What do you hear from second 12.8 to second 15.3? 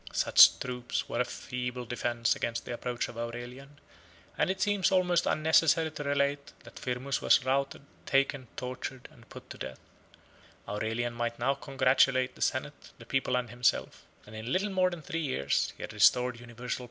the people, and himself, that in little more than three